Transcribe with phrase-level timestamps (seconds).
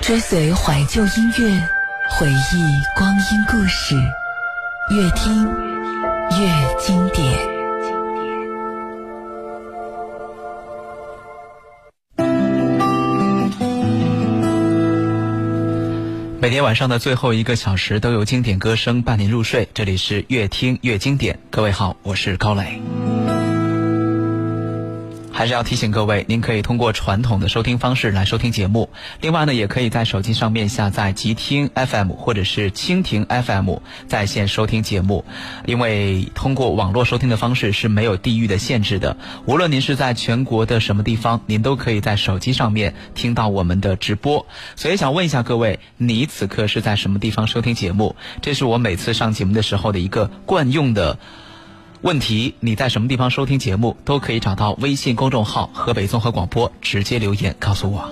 [0.00, 1.68] 追随怀旧音乐，
[2.08, 3.94] 回忆光阴故事，
[4.90, 5.46] 越听
[6.30, 6.48] 越
[6.80, 7.38] 经典。
[16.40, 19.68] 每天晚上的最后一个小时，都有经典歌声伴您入睡。
[19.74, 21.38] 这里是越听越经典。
[21.50, 22.80] 各位好，我是高磊。
[25.40, 28.90] 还是要提醒各位，您可以通过传统的收听方式来收听节目。
[29.22, 35.24] 另外呢，也可以在手机上面下载极听 FM 或者是蜻蜓 FM 在线收听节目。
[35.64, 44.44] 因为通过网络收听的方式是没有地域的限制的，无论您是在全国的什么地方，您都可以在手机上面听到我们的直播。
[44.76, 48.14] 所以想问一下各位，你此刻是在什么地方收听节目？
[48.42, 51.18] 这是我每次上节目的时候的一个惯用的。
[52.02, 58.10] 问题，你在什么地方收听节目，都可以找到微信公众号“河北综合广播”，直接留言告诉我。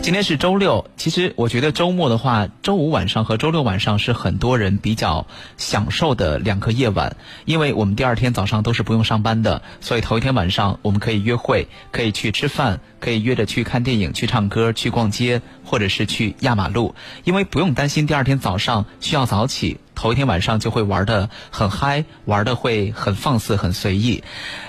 [0.00, 5.26] 今天是周六，其实我觉得周末的话，周五晚上和周六晚上是很多人比较
[5.58, 19.78] 享受的两个夜晚，因为我们第二天早上都是不用上班的，所以头一天晚上我们可以约会，可以去吃饭，可以约着去看电影、去唱歌、去逛街，或者是去压马路，因为不用担心第二天早上需要早起。
[20.04, 24.22] 头一天晚上就会玩的很嗨，玩的会很放肆、很随意，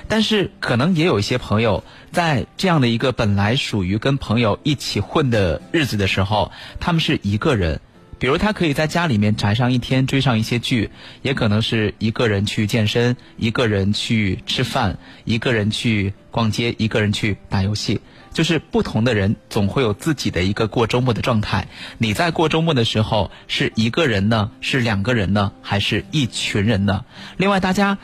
[0.07, 1.83] 但是可能也有一些朋友
[2.13, 7.81] 在这样的一个本来属于跟朋友一起混的日子的时候，他们是一个人，
[8.17, 10.89] 比如他可以在家里面宅上一天，追上一些剧，
[11.21, 17.99] 也可能是一个人去健身，一个人去吃饭，一个人去逛街，一个人去打游戏。
[18.35, 21.69] 就是不同的人总会有自己的一个过周末的状态。
[21.97, 27.05] 你在过周末的时候是一个人呢，是两个人呢，还是一群人呢？
[27.37, 27.97] 另外，大家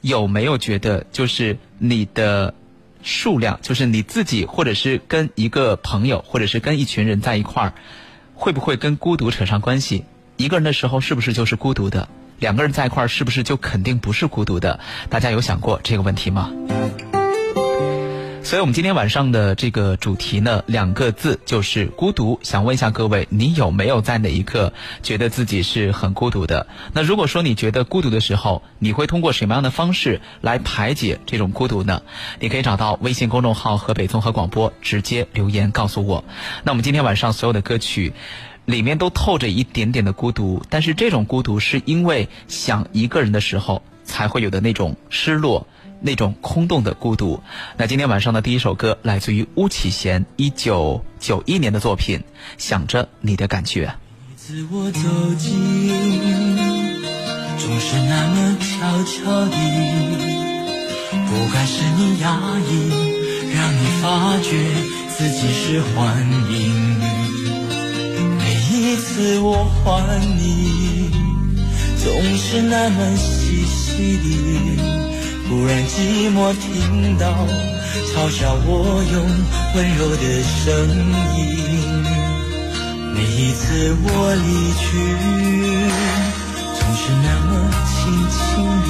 [0.00, 2.54] 有没有觉得，就是你的
[3.02, 7.74] 数量，就是你自己，或者是跟一个朋友，或者是跟一群人在一块儿，
[8.34, 10.06] 会不会跟孤独扯上关系？
[10.38, 12.08] 一个人的时候是不是就是孤独的？
[12.38, 14.80] 两个人在一块儿是不是就肯定不是孤独的？
[15.10, 16.50] 大家有想过这个问题吗？
[18.48, 22.40] 所以，我们今天晚上的这个主题呢，两个字就是孤独。
[22.42, 24.72] 想问一下各位，你有没有在哪一刻
[25.02, 26.66] 觉得自己是很孤独的？
[26.94, 32.00] 那如果说你觉得孤独的时候，你会通过什么样的方式来排解这种孤独呢？
[32.40, 36.24] 你可以找到微信公众号“河北综合广播”，直接留言告诉我。
[36.64, 38.14] 那我们今天晚上所有的歌曲
[38.64, 45.66] 里面都透着一点点的孤独，但是这种孤独是因为想一个人的时候才会有的那种失落。
[46.00, 47.40] 那种空洞的孤独。
[47.76, 52.18] 那今天晚上的第一首歌来自于巫启贤一九九一年的作品
[52.56, 53.86] 《想着你的感觉》。
[54.28, 55.00] 每次我走
[55.38, 56.56] 近，
[57.58, 59.56] 总是那么悄悄地，
[61.12, 62.70] 不该是你压抑，
[63.54, 64.48] 让你发觉
[65.10, 66.16] 自己是幻
[66.50, 66.96] 影。
[68.38, 71.10] 每一次我还你，
[72.02, 74.28] 总是那么细细地。
[75.48, 77.26] 忽然寂寞，听到
[78.12, 79.16] 嘲笑我用
[79.74, 80.66] 温柔的声
[81.38, 81.40] 音。
[83.14, 84.06] 每一次我
[84.44, 84.84] 离去，
[86.78, 87.50] 总是那么
[87.88, 87.96] 轻
[88.28, 88.36] 轻
[88.84, 88.86] 地，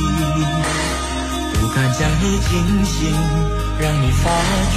[1.54, 2.50] 不敢将你惊
[2.84, 2.98] 醒，
[3.78, 4.24] 让你发
[4.74, 4.76] 觉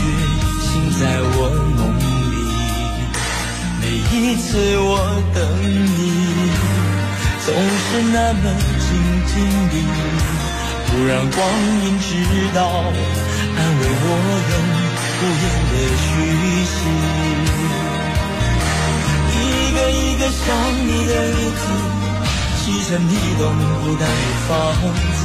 [0.62, 0.70] 心
[1.00, 1.02] 在
[1.34, 1.82] 我梦
[2.30, 2.38] 里。
[3.82, 4.90] 每一次我
[5.34, 5.42] 等
[5.98, 6.00] 你，
[7.44, 8.44] 总是那么
[8.78, 8.86] 静
[9.26, 9.34] 静
[9.72, 9.74] 地。
[10.92, 11.40] 不让光
[11.86, 12.08] 阴知
[12.54, 14.06] 道，安慰我
[14.52, 14.54] 用
[15.18, 15.74] 无言的
[16.04, 16.06] 讯
[16.68, 16.76] 息。
[19.32, 19.40] 一
[19.72, 20.44] 个一个想
[20.86, 21.64] 你的日子，
[22.60, 23.42] 砌成一栋
[23.82, 24.14] 孤单的
[24.50, 24.52] 房
[25.16, 25.20] 子。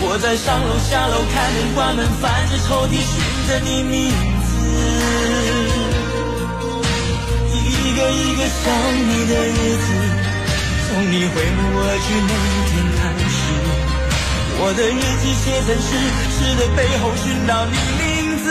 [0.00, 3.14] 我在上楼下楼，开门关门，翻着抽屉寻
[3.46, 4.10] 着你名
[4.42, 4.50] 字。
[7.54, 8.66] 一个一个想
[9.06, 9.86] 你的日子，
[10.88, 12.30] 从你回眸而去那
[12.66, 12.97] 天。
[14.60, 15.88] 我的日记写成诗，
[16.34, 18.02] 诗的背后寻找你名
[18.42, 18.44] 字，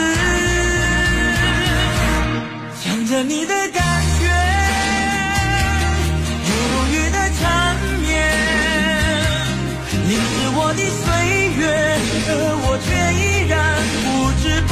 [2.81, 3.83] 想着你的感
[4.17, 4.23] 觉，
[6.47, 8.07] 如如雨的缠绵，
[10.07, 11.05] 凝湿我的岁
[11.59, 11.61] 月，
[12.29, 12.31] 而
[12.63, 13.53] 我却依然
[14.03, 14.07] 不
[14.41, 14.71] 知不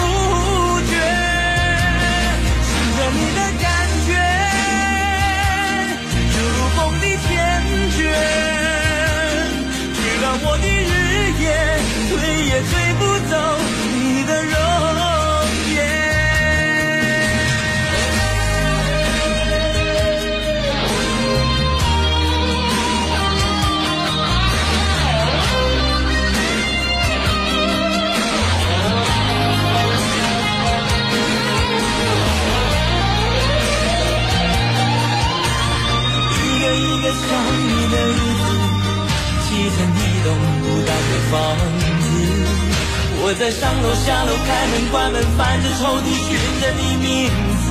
[43.38, 47.30] 在上楼下楼，开门关门，翻着抽屉寻着你名
[47.62, 47.66] 字，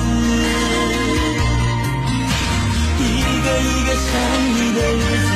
[3.01, 3.03] 一
[3.41, 4.05] 个一个想
[4.53, 5.27] 你的日子，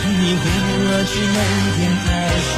[0.18, 1.36] 你回门而去那
[1.76, 2.08] 天开
[2.48, 2.50] 始，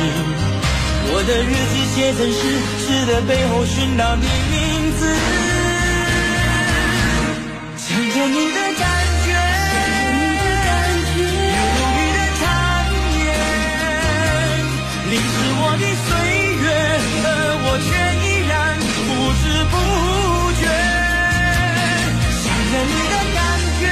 [1.13, 2.41] 我的日记写成诗，
[2.79, 4.59] 诗的背后寻到你名
[4.97, 5.01] 字，
[7.77, 8.59] 想着你的
[17.87, 17.91] 却
[18.25, 19.11] 依然不
[19.41, 19.75] 知不
[20.61, 20.62] 觉。
[22.43, 23.38] 想念你的感
[23.81, 23.82] 觉，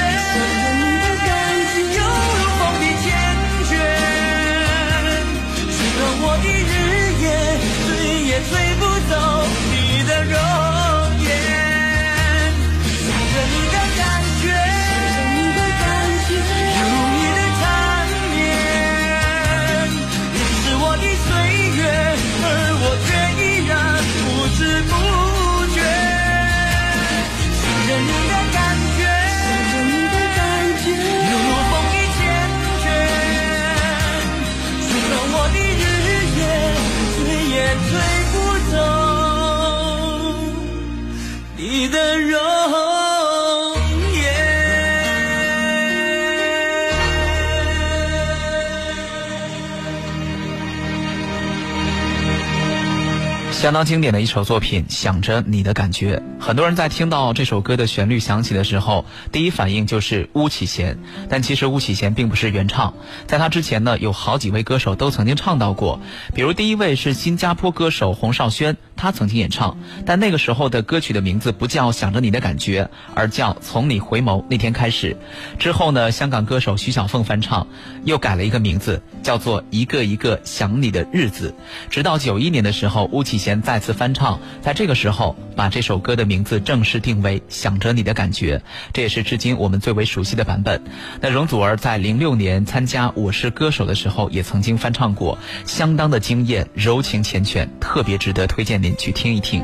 [53.59, 56.17] 相当经典的一首作品，《想着你的感觉》。
[56.41, 60.97] 很多人在听到这首歌的旋律响起的时候，第一反应就是巫启贤。
[61.29, 62.95] 但其实巫启贤并不是原唱，
[63.27, 66.01] 在他之前呢，有好几位歌手都曾经唱到过。
[66.37, 72.85] 比如第一位是新加坡歌手洪少轩，他曾经演唱，但那个时候的歌曲的名字不叫《想着你的感觉》，
[73.15, 75.17] 而叫《从你回眸那天开始》。
[75.59, 77.67] 之后呢，香港歌手徐小凤翻唱，
[78.05, 81.55] 又改了一个名字，叫做《一个一个想你的日子》。
[81.89, 88.59] 直到九一年的时候，巫启贤再次翻唱，在这个时候把这首歌的名字正式定为《想着你的感觉》，
[88.93, 90.83] 这也是至今我们最为熟悉的版本。
[91.21, 99.61] 那容祖儿在零六年参加《我是歌手》的时候，也曾经翻唱过，相当的惊艳，柔情缱绻，特别值得推荐你您去听一听。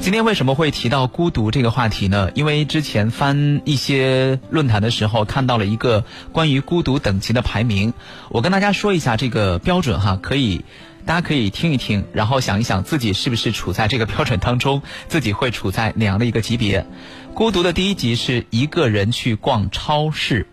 [0.00, 2.30] 今天为什么会提到孤独这个话题呢？
[2.34, 7.92] 因为之前翻一些论坛的时候，看到了一个关于孤独等级的排名。
[8.30, 10.64] 我跟大家说一下这个标准哈，可以，
[11.04, 16.86] 大家可以听一听，然后想一想自己是不是处在这个标准当中，自己会处在哪样的一个级别。
[17.34, 20.46] 孤独的第一级是一个人去逛超市，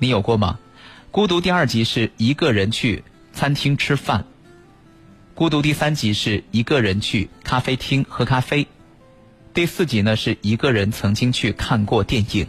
[0.00, 0.58] 你有过吗？
[1.12, 4.24] 孤独第二级是一个人去餐厅吃饭。
[5.38, 8.66] 孤独第三集是一个人去咖啡厅喝咖啡。
[9.54, 12.48] 第四集呢是一个人曾经去看过电影，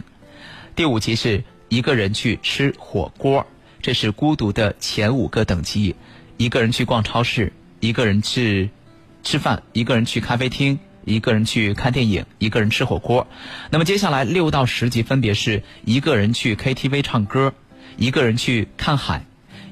[0.74, 3.46] 第五集是一个人去吃火锅，
[3.80, 5.94] 这是孤独的前五个等级。
[6.36, 8.70] 一个人去逛超市，一个人去
[9.22, 13.28] 吃饭，一个人去咖啡厅，一个人去看电影，一个人吃火锅。
[13.70, 17.54] 那么接下来六到十集分别是一个人去 KTV 唱歌，
[17.96, 19.24] 一个人去看海，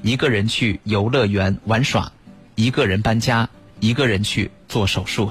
[0.03, 2.13] 一个人去游乐园玩耍，
[2.59, 3.47] 一个人搬家，
[3.79, 5.29] 一个人去做手术。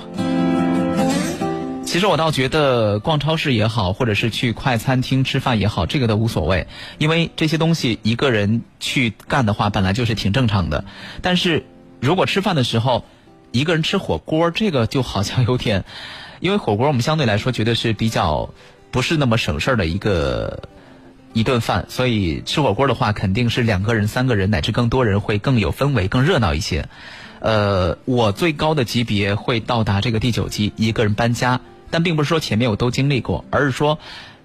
[1.85, 6.67] 其实我倒觉得逛超市也好，或者是去快餐厅吃饭也好，这个都无所谓，
[6.97, 10.83] 因为这些东西一个人去干的话，本来就是挺正常的。
[11.21, 11.67] 但是
[12.01, 13.05] 如果吃饭的时候
[13.53, 15.85] 一个人吃火锅，这个就好像有点，
[16.41, 18.49] 因为火锅我们相对来说觉得是比较
[18.91, 20.63] 不是那么省事儿的一个
[21.33, 26.89] 一顿饭，所以吃火锅的话，肯定是两个人、三个人乃至更多人会更有氛围、更热闹一些。
[27.41, 31.61] 呃，我最高的级别会到达这个第九级，一个人搬家。
[31.91, 33.99] 但并不是说前面我都经历过，而是说，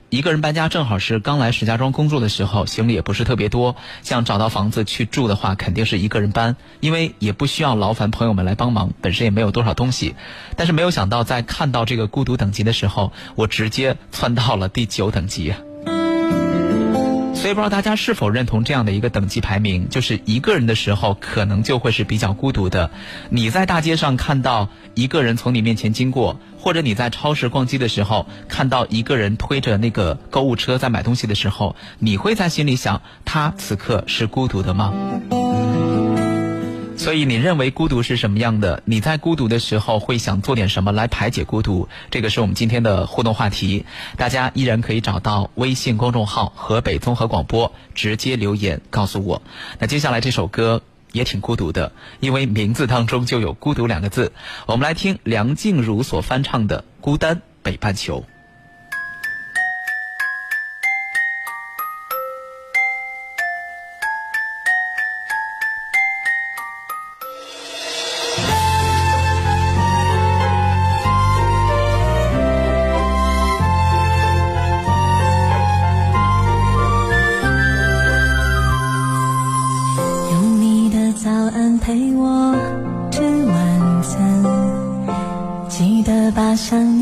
[0.10, 10.16] 一个人搬家正好是刚来石家庄工作的时候，行李也不是特别多，像找到房子去住的话，肯定是一个人搬，因为也不需要劳烦朋友们来帮忙，本身也没有多少东西。
[10.56, 15.54] 但是没有想到，在看到这个孤独等级的时候，我直接窜到了第九等级。
[17.54, 22.90] 不知道大家是否认同这样的一个等级排名，就是一个人的时候可能就会是比较孤独的。
[23.30, 34.94] 你在大街上看到一个人从你面前经过，或者你在超市逛街的时候看到一个人推着那个购物车在买东西的时候，你会在心里想，他此刻是孤独的吗？
[37.04, 38.82] 所以你认为孤独是什么样的？
[38.86, 41.90] 你在孤独的时候会想做点什么来排解孤独？
[42.10, 49.42] 这个是我们今天的互动话题，大家依然可以找到微信公众号“河北综合广播”，直接留言告诉我。
[49.80, 50.82] 那接下来这首歌
[51.12, 51.92] 也挺孤独的，
[52.22, 54.32] 因为名字当中就有“孤独”两个字。
[54.66, 58.22] 我们来听梁静茹所翻唱的《孤单北半球》。
[86.04, 86.93] 的把相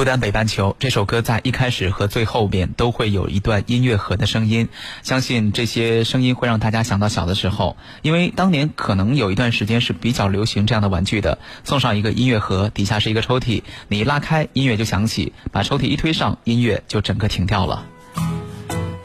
[0.00, 4.70] 孤单北半球这首歌在一开始和最后边都会有一段音乐盒的声音，
[5.02, 17.84] 相信这些声音会让大家想到小的时候，因为当年可能有一段时间是比较流行这样的玩具的，送上一个音乐盒，底下是一个抽屉，你一拉开音乐就响起，把抽屉一推上，音乐就整个停掉了。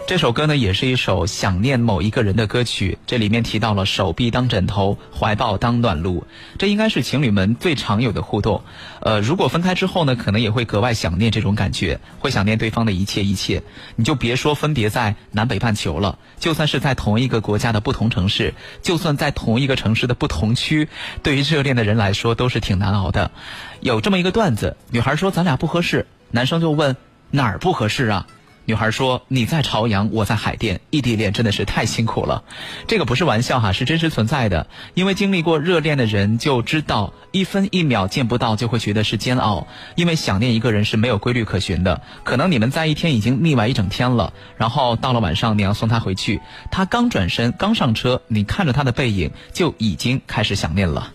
[0.08, 3.00] 这首歌呢，也是一首想念某一个人的歌曲。
[3.08, 6.28] 这里面提到了手臂当枕头，怀抱当暖炉，
[6.60, 8.62] 这应该是情侣们最常有的互动。
[9.00, 13.64] 呃，如果分开之后呢，可能也会格外想念这种感觉，会想念对方的一切一切。
[13.96, 20.88] 你就别说分别在南北半球了，就算是在同一个国家的不同城市，就算在同一个城市的不同区，
[21.24, 23.32] 对于热恋的人来说都是挺难熬的。
[23.80, 26.96] 有这么一个段子，女孩说咱俩不合适，男生就问
[27.32, 28.28] 哪儿不合适啊？
[28.65, 32.43] 女孩说：“你在朝阳，我在海淀，异地恋真的是太辛苦了。”
[32.88, 34.67] 这个不是玩笑哈，是真实存在的。
[34.95, 39.67] 因为经历过热恋的人就知道，一分一秒见不到就会觉得是煎熬。
[39.95, 46.41] 因为想念一个人是没有规律可循的，可能你们在一天已经腻歪一整天了，然后到了晚上你要送他回去，
[46.72, 51.13] 他刚转身刚上车，你看着他的背影就已经开始想念了。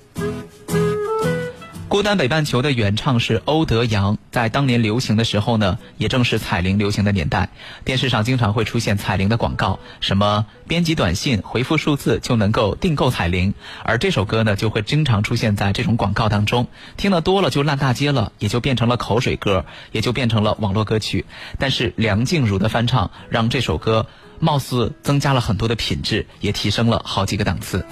[1.91, 7.49] 孤单北半球的原唱是欧德阳，在当年流行的时候呢，也正是彩铃流行的年代。
[7.85, 16.69] 电视上经常会出现彩铃的广告，什么编辑短信回复数字就能够订购彩铃，而这首歌呢，就会经常出现在这种广告当中。
[16.97, 21.27] 听得多了就烂大街了，也就变成了口水歌，也就变成了网络歌曲。
[21.59, 24.07] 但是梁静茹的翻唱，让这首歌
[24.39, 27.85] 貌似增加了很多的品质，也提升了好几个档次。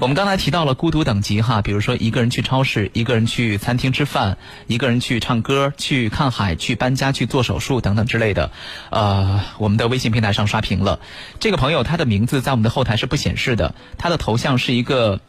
[0.00, 8.50] 我们刚才提到了孤独等级哈，比如说一个人去超市，一个人去餐厅吃饭，一个人去唱歌、去看海、去搬家、去做手术等等之类的。
[8.88, 11.00] 呃，我们的微信平台上刷屏了，
[11.38, 15.20] 这个朋友他的名字在我们的后台是不显示的，他的头像是一个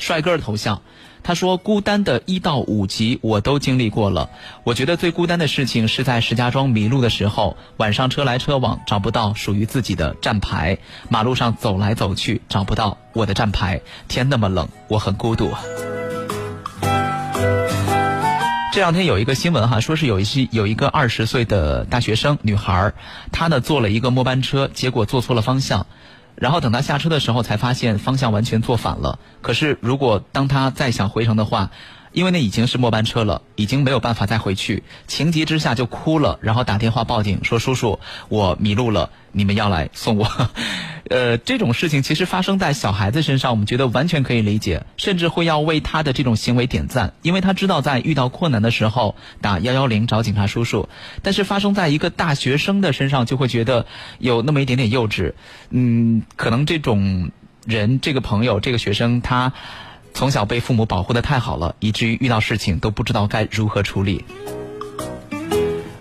[0.00, 0.82] 帅哥的头像。
[1.22, 4.30] 他说：“孤单的一到五级我都经历过了。
[4.64, 10.78] 我觉得最孤单的事情是在石家庄迷路的时候，晚上车来车往找不到属于自己的站牌，
[11.10, 15.50] 马路上走来走去找不到我的站牌，天那么冷，我很孤独。”
[18.72, 22.94] 这两天有一个新闻哈，说是有一些有一个二十岁的大学生女孩，
[23.30, 25.86] 她呢坐了一个末班车，结果坐错了方向。
[26.36, 29.18] 然后等他下车的时候，才发现方向完全坐反了。
[29.42, 31.70] 可是如果当他再想回城的话，
[32.12, 40.28] 因为那已经是末班车了，已经没有办法再回去，情急之下就哭了，然后打电话报警说：“叔叔，我迷路了，你们要来送我。
[41.10, 50.88] ”呃，这种事情其实发生在小孩子身上，我们觉得完全可以理解，甚至会要为他的这种行为点赞，因为他知道在遇到困难的时候打幺幺零找警察叔叔。
[51.22, 53.86] 但是发生在一个大学生的身上，就会觉得
[54.18, 55.32] 有那么一点点幼稚。
[55.70, 57.32] 嗯，可能这种
[57.66, 59.52] 人，这个朋友，这个学生，他
[60.14, 64.24] 从小被父母保护的太好了，以至于遇到事情都不知道该如何处理。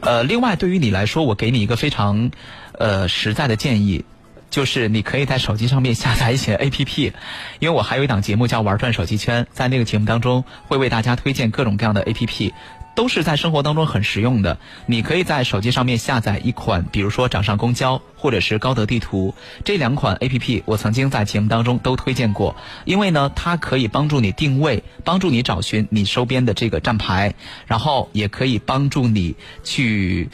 [0.01, 2.31] 呃，另外，对于你来说，我给你一个非常
[2.73, 4.05] 呃实在的建议。
[4.49, 7.13] 就是你可以在手机上面下载一些 A P P，
[7.59, 12.51] 因为我还有一档节目叫《玩转手机圈》，在那个节目当中会为大家推荐各种各样的 A P P，
[12.99, 14.57] 都是在生活当中很实用的。
[14.85, 19.33] 你可以在手机上面下载一款，比如说掌上公交或者是高德地图
[19.63, 27.35] 这两款 A P P，我曾经在节目当中都推荐过，因为呢，它可以帮助你定位，帮助你找寻你周边的这个站牌，
[27.67, 30.27] 然后也可以帮助你去。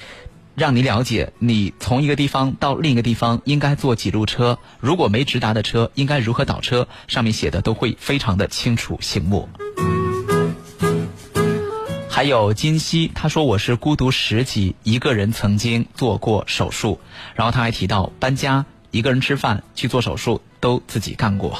[0.55, 9.47] 让你了解，你从一个地方到另一个地方应该坐几路车，如果没直达的车，应该如何倒车，上面写的都会非常的清楚醒目。
[12.15, 16.97] 还有金熙，他说我是孤独十级，一个人曾经做过手术，
[17.33, 21.59] 然后他还提到搬家、一个人吃饭、去做手术都自己干过。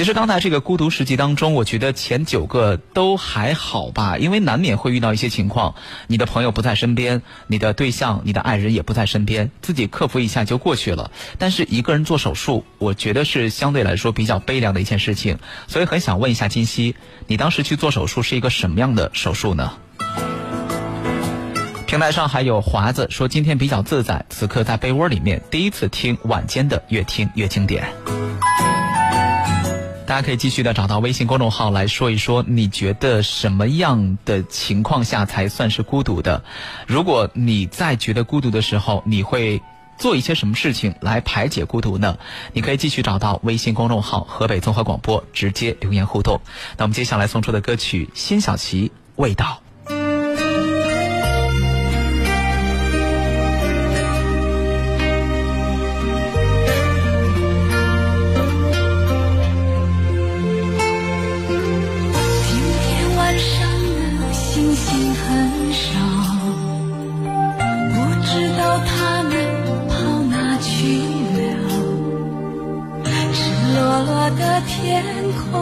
[0.00, 5.74] 其实刚才这个孤独十级当中，我觉得前九个都还好吧，因为难免会遇到一些情况，
[6.06, 11.10] 你的朋友不在身边，你的对象、你的爱人也不在身边，自己克服一下就过去了。
[11.36, 19.70] 但是一个人做手术，我觉得是相对来说比较悲凉的一件事情，所以很想问一下金熙，你当时去做手术是一个什么样的手术呢？
[21.86, 27.86] 平台上还有华子说今天比较自在，此刻在被窝里面，第一次听晚间的越听越经典。
[30.10, 36.42] 大家可以继续的找到微信公众号来说一说，你觉得什么样的情况下才算是孤独的？
[36.88, 39.62] 如果你在觉得孤独的时候，你会
[39.98, 42.18] 做一些什么事情来排解孤独呢？
[42.52, 46.40] 你可以继续找到微信公众号河北综合广播，直接留言互动。
[46.76, 49.62] 那我们接下来送出的歌曲《辛晓琪味道》。
[74.90, 75.04] 天
[75.52, 75.54] 空，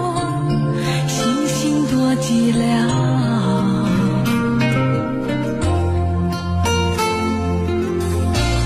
[1.07, 2.61] 星星多寂寥。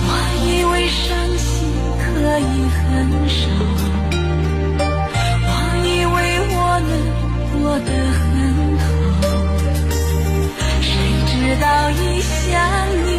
[0.06, 0.10] 我
[0.46, 1.02] 以为伤
[1.36, 1.50] 心
[1.98, 2.06] 可
[2.38, 2.40] 以
[2.78, 2.80] 很
[3.28, 3.40] 少，
[5.48, 5.50] 我
[5.84, 6.16] 以为
[6.54, 6.90] 我能
[7.50, 8.22] 过得很
[8.78, 8.84] 好，
[10.80, 10.86] 谁
[11.26, 12.46] 知道一想
[13.04, 13.11] 你。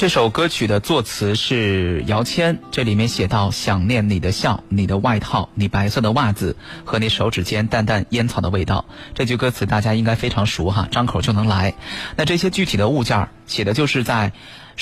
[0.00, 8.86] 这首歌曲的作词是姚谦，这里面写到想念你的笑、你的外套、你白色的袜子和你手指间淡淡烟草的味道。
[9.12, 11.74] 这句歌词大家应该非常熟哈，张口就能来。
[12.16, 14.32] 那这些具体的物件儿写的就是在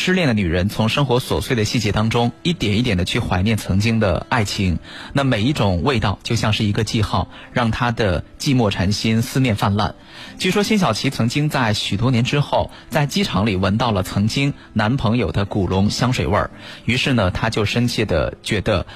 [0.00, 4.78] 失恋的女人从生活琐碎的细节当中一点一点的去怀念曾经的爱情。
[5.12, 9.96] 那每一种味道就像是一个记号，让她的寂寞缠心、思念泛滥。
[10.38, 16.52] 据说辛晓琪曾经在许多年之后，在机场里闻到了曾经男朋友的古龙香水味儿，
[16.84, 18.86] 于是呢，她就深切的觉得。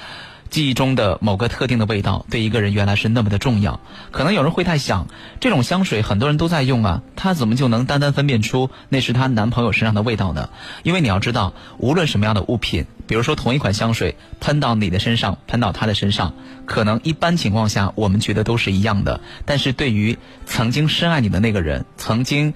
[0.53, 3.79] 记忆中的某个特定的味道，对一个人原来是那么的重要。
[4.11, 5.07] 可能有人会在想，
[5.39, 10.51] 这种香水很多人都在用啊，她怎么就能单单分辨出那是她男朋友身上的味道呢？
[10.83, 16.35] 因为你要知道，无论什么样的物品，比如说同一款香水喷到你的身上，喷到他的身上，
[16.67, 19.21] 可能一般情况下我们觉得都是一样的。
[19.45, 22.53] 但是对于曾经深爱你的那个人，曾经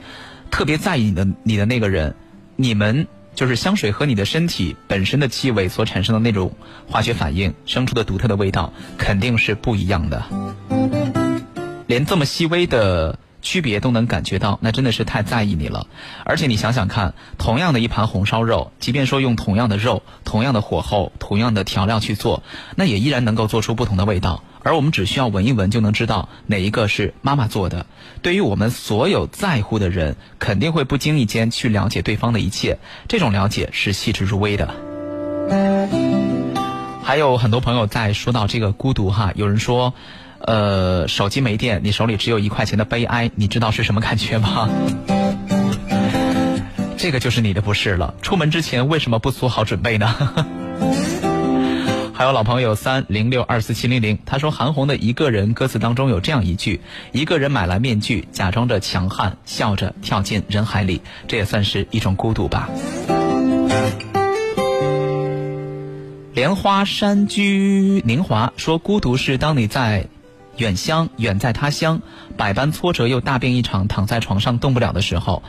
[0.52, 2.14] 特别在意你的你的那个人，
[2.58, 3.08] 你们。
[3.38, 6.56] 就是香水和你的身体本身的气味所产生的那种
[6.88, 10.24] 化学反应生出的独特的味道，肯定是不一样的。
[11.86, 15.86] 连这么细微的区别都能感觉到，那真的是太在意你了。
[16.26, 22.42] 而且你想想看，同样的一盘红烧肉，即便说用同样的肉、同样的火候、同样的调料去做，
[22.76, 24.44] 那也依然能够做出不同的味道。
[24.68, 27.86] 而我们只需要闻一闻就能知道哪一个是妈妈做的。
[28.22, 32.78] 对于我们所有在乎的人，肯定会不经意间去了解对方的一切，
[33.08, 34.76] 这种了解是细致入微的。
[37.02, 39.94] 还有很多朋友在说到这个孤独哈，有人说，
[40.40, 44.68] 呃，手机没电，你手里只有一块钱的悲哀，你知道是什么感觉吗？
[46.98, 48.16] 这个就是你的不是了。
[48.22, 50.46] 出门之前为什么不做好准备呢？
[52.18, 62.72] 还有老朋友三零六二四七零零，他说韩红的一个人歌词当中有这样一句：一个人买来面具，假装着强悍，笑着跳进人海里，这也算是一种孤独吧。
[66.34, 70.08] 莲花山居宁华说，孤独是当你在
[70.56, 72.02] 远乡，远在他乡，
[72.36, 75.44] 百般挫折又大病一场，躺在床上动不了的时候，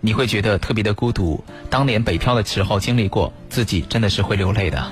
[0.00, 1.44] 你会觉得特别的孤独。
[1.70, 4.84] 当年北漂的时候经历过，自己真的是会流泪的。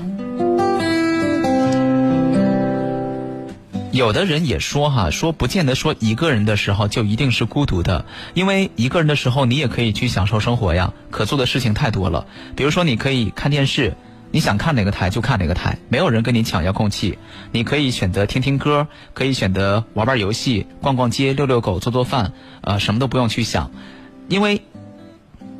[3.97, 8.05] 有的人也说哈，说不见得说一个人的时候就一定是孤独的，
[8.35, 12.27] 因为一个人的时候你也可以去享受生活呀，可做的事情太多了。
[12.55, 13.97] 比如说你可以看电视，
[14.31, 17.19] 你想看哪个台就看哪个台，没有人跟你抢遥控器。
[17.53, 23.71] 你可以选择听听歌，可以选择玩玩游戏、逛逛街、遛遛狗、做做饭，呃，什么都不用去想，
[24.29, 24.63] 因为。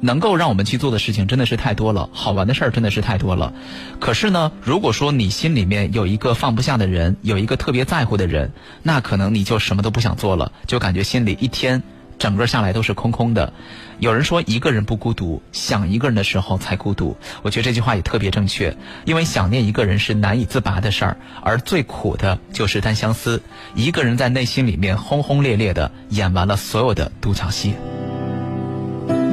[0.01, 3.53] 能够让我们去做的事情真的是太多了，好玩的事儿真的是太多了。
[3.99, 11.83] 可是呢，如果说你心里面有一个放不下的人，有一个特别在乎的人，那可能你就什么都不想做了，就感觉心里一天
[12.19, 13.53] 整个下来都是空空的。
[13.99, 17.17] 有人说一个人不孤独，想一个人的时候才孤独。
[17.43, 23.43] 我觉得这句话也特别正确，因为想念一个人是难以自拔的事儿，而最苦的就是单相思，
[23.75, 27.75] 一个人在内心里面轰轰烈烈的演完了所有的独角戏。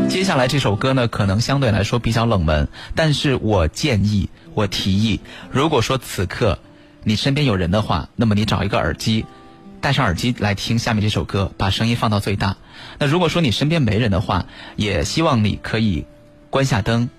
[0.10, 5.20] 接下来这首歌呢，可能相对来说比较冷门，但是我建议，我提议，
[5.52, 6.60] 如果说此刻
[7.04, 9.26] 你身边有人的话，那么你找一个耳机，
[9.82, 12.58] 戴上耳机来听下面这首歌，把声音放到最大。
[13.00, 16.06] 那如果说你身边没人的话，也希望你可以
[16.50, 17.10] 关下灯，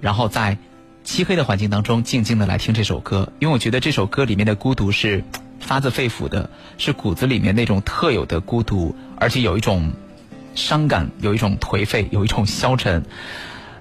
[0.00, 0.58] 然后在
[1.04, 5.24] 漆黑的环境当中静静的来听这首歌，因为我觉得这首歌里面的孤独是
[5.60, 9.92] 发自肺腑的，是骨子里面那种特有的孤独，而且有一种
[10.54, 13.04] 伤感，有一种颓废，有一种消沉。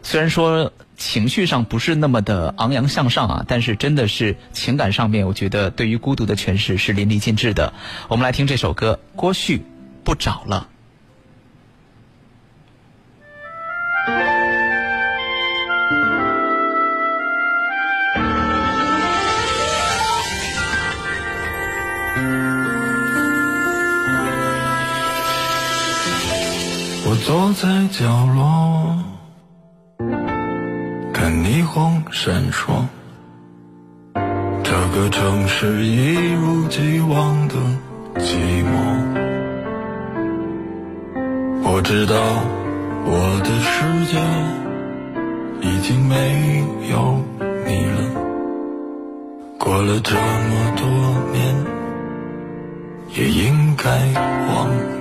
[0.04, 7.74] 虽然说情绪上不是那么的昂扬向上啊，但是真的是情感上面，我觉得对于孤独的诠释是淋漓尽致的。
[8.08, 9.62] 我们来听这首歌，郭旭
[10.04, 10.68] 不找了。
[27.32, 28.04] 坐在角
[28.36, 29.00] 落，
[31.14, 32.84] 看霓虹闪烁。
[34.62, 37.56] 这个城市一如既往的
[38.16, 38.74] 寂寞。
[41.64, 42.16] 我知道
[43.06, 44.20] 我的世界
[45.66, 47.24] 已经没有
[47.66, 48.12] 你了。
[49.58, 50.86] 过了这么多
[51.32, 51.56] 年，
[53.16, 53.90] 也应该
[54.50, 55.01] 忘了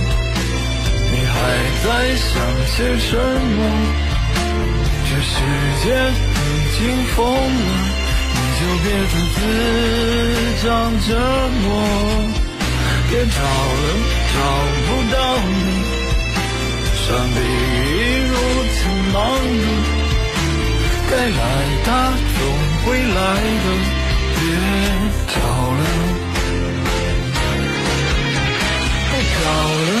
[1.41, 1.43] 还
[1.83, 2.29] 在想
[2.67, 3.59] 些什么？
[5.09, 5.33] 这世
[5.83, 5.85] 界
[6.37, 6.79] 已经
[7.15, 7.35] 疯了，
[8.31, 9.37] 你就别再自
[10.63, 10.65] 找
[11.07, 11.09] 折
[11.63, 11.65] 磨。
[13.09, 13.83] 别找了，
[14.31, 14.35] 找
[14.85, 15.39] 不到了，
[16.95, 17.89] 上帝已
[18.29, 18.31] 如
[18.75, 18.79] 此
[19.11, 19.65] 忙碌，
[21.09, 21.41] 该来
[21.83, 21.89] 他
[22.37, 22.39] 总
[22.85, 23.19] 会来
[23.63, 23.67] 的，
[24.37, 24.39] 别
[25.33, 25.81] 找了。
[29.43, 30.00] 找了，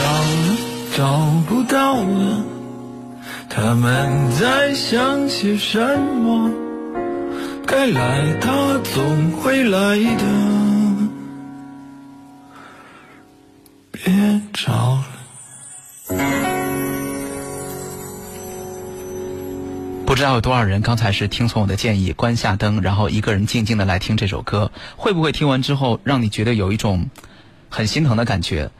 [0.00, 0.06] 找，
[0.96, 2.42] 找不到了，
[3.50, 6.50] 他们在想些什么？
[7.66, 10.24] 该来，他总会来的，
[13.92, 15.04] 别找了。
[20.06, 27.10] 不知道有多少人刚才是听从我的建议，关下灯，然后一个人静静的来听这首歌，会不会听完之后让你觉得有一种
[27.68, 28.70] 很心疼的感觉？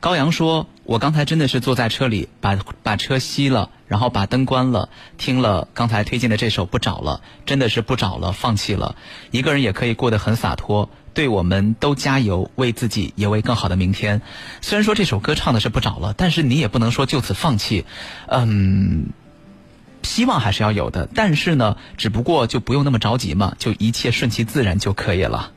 [0.00, 8.94] 高阳说：“我刚才真的是坐在车里，把把车熄了，然后把灯关了，听了刚才推荐的这首《不找了》，真的是不找了，放弃了。
[9.30, 14.22] 一个人也可以过得很洒脱，对我们都加油，为自己也为更好的明天。
[14.60, 17.84] 虽然说这首歌唱的是不找了，但是你也不能说就此放弃，
[18.26, 19.06] 嗯。”
[20.04, 25.50] 希望还是要有的，但是呢，只不过就不用那么着急嘛，就一切顺其自然就可以了。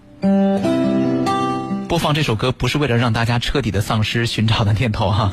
[1.92, 5.30] 播放这首歌不是为了让大家彻底的丧失寻找的念头哈。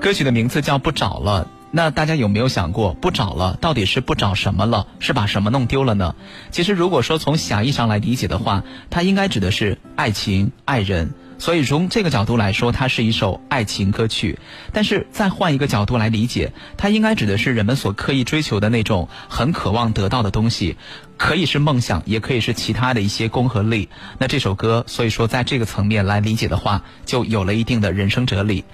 [0.00, 4.86] 歌曲的名字叫《不找了》，那大家有没有想过，不找了到底是不找什么了？
[5.00, 6.14] 是把什么弄丢了呢？
[6.52, 11.12] 其实如果说从狭义上来理解的话，它应该指的是爱情、爱人。
[11.38, 14.38] 所以从这个角度来说，它是一首爱情歌曲。
[14.72, 20.76] 但是再换一个角度来理解，它应该指的是人们所刻意追求的那种很渴望得到的东西，
[21.16, 23.88] 可以是梦想，也可以是其他的一些功和利。
[24.18, 28.64] 那这首歌，所以说在这个层面来理解的话，就有了一定的人生哲理。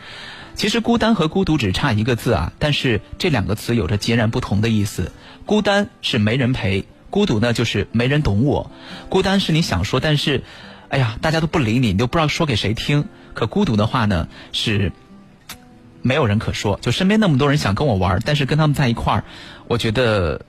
[0.55, 5.13] 其实孤单和孤独只差一个字啊，但是这两个词有着截然不同的意思。
[5.47, 8.71] 孤单是没人陪，孤独呢就是没人懂我。
[9.09, 10.43] 孤单是你想说，但是。
[10.89, 13.09] 哎呀，大家都不理你，你都不知道说给谁听。
[13.33, 14.93] 可孤独的话呢，是
[16.03, 16.79] 没有人可说。
[16.83, 19.25] 就身边那么多人想跟我玩，但是跟他们在一块儿，
[19.69, 20.45] 我觉得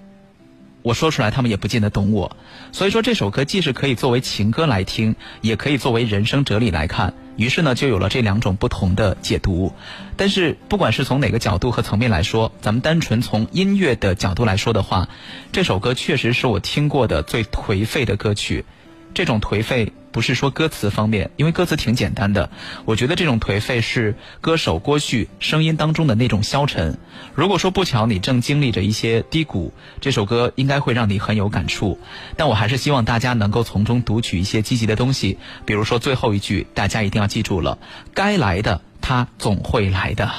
[0.84, 2.38] 我说出来他们也不见得懂我。
[2.72, 7.16] 所以说这首歌既是可以作为情歌来听，也可以作为人生哲理来看。
[7.36, 9.74] 于是呢，就有了这两种不同的解读。
[10.16, 15.10] 但是不管是从哪个角度和层面来说，咱们单纯从音乐的角度来说的话，
[15.52, 18.66] 这首歌确实是我听过的最颓废的歌曲。
[19.14, 19.92] 这种颓废。
[20.12, 22.52] 不是说歌词方面，因为歌词挺简单的。
[22.86, 27.00] 我觉得这种颓废是歌手郭旭声音当中的那种消沉。
[27.34, 32.00] 如果说不巧你正经历着一些低谷，这首歌应该会让你很有感触。
[32.38, 37.80] 但我还是希望大家能够从中读取一些积极的东西，比如说最后一句，大家一定要记住了：
[38.14, 40.32] 该来的，他总会来的。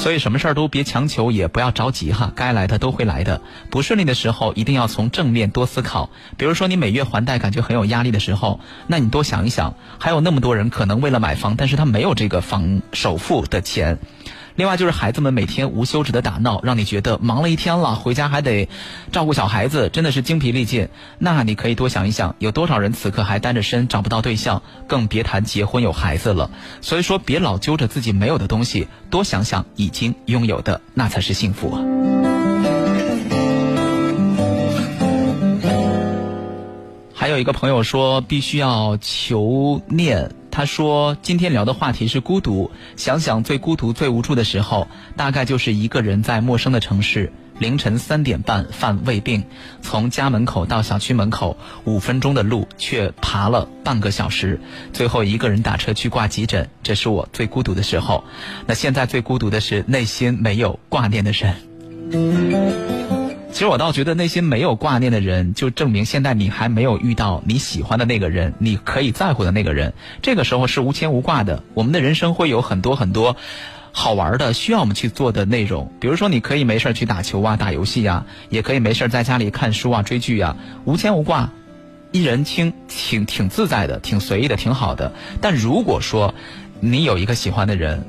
[0.00, 3.42] 所以什么事儿都别强求，也不要着急哈，该来的都会来的。
[3.70, 6.08] 不顺利的时候，一定要从正面多思考。
[6.38, 13.98] 比如说你每月还贷感觉很有压力的时候，那你多想一想，还有那么多人可能为了买房，但是他没有这个房首付的钱。
[14.56, 18.68] 另外就是孩子们每天无休止的打闹，让你觉得忙了一天了，回家还得
[19.12, 20.88] 照顾小孩子，真的是精疲力尽。
[21.18, 26.50] 那你可以多想一想，有多少人此刻还单着身找不到对象，更别谈结婚有孩子了。
[26.80, 31.78] 所以说，别老揪着自己没有的东西，多想想已经拥有的，那才是幸福。
[37.14, 40.39] 还有一个朋友说，必须要求念。
[40.60, 42.70] 他说：“今天聊的话题是孤独。
[42.94, 49.42] 想想最孤独、最无助的时候，大概就是一个人在陌生的城市，凌晨三点半犯胃病，
[49.80, 54.60] 从家门口到小区门口五分钟的路，却爬了半个小时，
[54.92, 56.68] 最后一个人打车去挂急诊。
[56.82, 58.22] 这是我最孤独的时候。
[58.66, 61.56] 那现在最孤独的是内心没有挂念的人。”
[63.52, 69.92] 其实我倒觉得内心没有挂念的人，就证明现在你还没有遇到你喜欢的那个人，你可以在乎的那个人。
[70.22, 71.62] 这个时候是无牵无挂的。
[71.74, 73.36] 我们的人生会有很多很多
[73.92, 75.92] 好玩的，需要我们去做的内容。
[76.00, 81.50] 比如说，你可以没事去打球啊、打游戏呀，也可以没事在家里看书啊、追剧呀，无牵无挂，
[82.12, 85.12] 一人轻，挺挺自在的，挺随意的，挺好的。
[85.42, 86.34] 但如果说
[86.78, 88.06] 你有一个喜欢的人，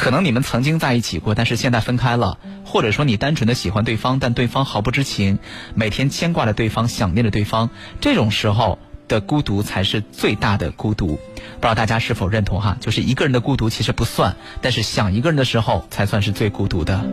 [0.00, 5.38] 可能你们曾经在一起过，但是现在分开了，或者说你单纯的喜欢对方，但对方毫不知情，
[5.74, 7.68] 每天牵挂着对方，想念着对方，
[8.00, 8.78] 这种时候
[9.08, 11.08] 的孤独才是最大的孤独。
[11.08, 12.78] 不知道大家是否认同哈？
[12.80, 17.04] 就是一个人的孤独其实不算，但是想一个人的时候才算是最孤独的。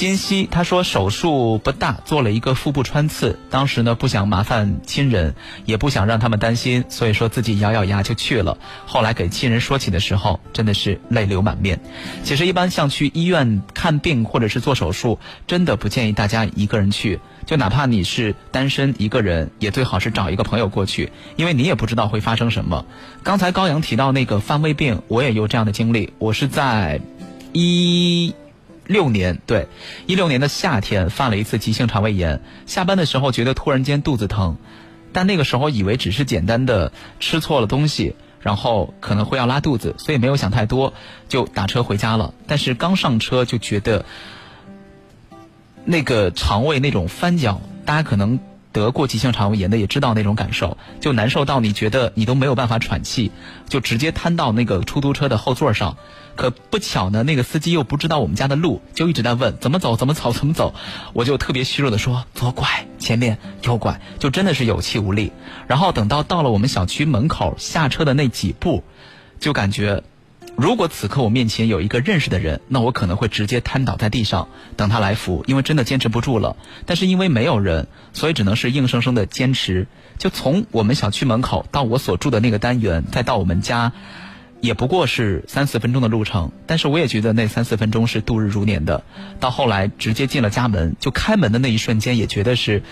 [0.00, 3.38] 金熙他说手术不大，做了一个腹部穿刺。
[3.50, 5.34] 当时呢不想麻烦亲人，
[5.66, 8.56] 也不想让他们担心，所以说自己咬咬牙就去了。
[8.86, 11.78] 后来给亲人说起的时候，真的是泪流满面。
[12.24, 17.20] 其实一般像去医院看病或者是做手术，真的不建议大家一个人去。
[17.44, 22.86] 就哪怕你是单身一个人，也最好是找一个朋友过去，因为你也不知道会发生什么。
[23.22, 26.14] 刚才高阳提到那个犯胃病，我也有这样的经历。
[26.18, 27.02] 我是在
[27.52, 28.34] 一。
[28.90, 29.68] 六年对，
[30.06, 34.56] 一六年的夏天犯了一次急性肠胃炎，下班的时候觉得突然间肚子疼，
[35.12, 40.92] 但那个时候以为只是简单的吃错了东西，然后可能会要拉肚子，所以没有想太多，
[41.28, 42.34] 就打车回家了。
[42.48, 44.04] 但是刚上车就觉得
[45.84, 48.40] 那个肠胃那种翻搅，大家可能
[48.72, 53.30] 得过急性肠胃炎的也知道那种感受，就难受到你觉得你都没有办法喘气，
[53.68, 55.96] 就直接瘫到那个出租车的后座上。
[56.36, 60.74] 可不巧呢，那个司机又不知道我们家的路，就一直在问怎么走，怎么走，怎么走。
[61.12, 65.32] 我就特别虚弱的说左拐，前面右拐，就真的是有气无力。
[65.66, 68.82] 然后等到到了我们小区门口下车的那几步，
[69.38, 70.02] 就感觉，
[70.56, 76.56] 如果此刻我面前有一个认识的人，那我可能会直接瘫倒在地上等他来扶，因为真的坚持不住了。
[76.86, 79.86] 但是因为没有人，所以只能是硬生生的坚持。
[80.18, 83.92] 就从我们小区门口到我所住的那个单元，再到我们家。
[84.60, 89.02] 也不过是三四分钟的路程，但是我也觉得那三四分钟是度日如年的。
[89.38, 92.82] 到后来直接进了家门，就开门的那一瞬间，也觉得是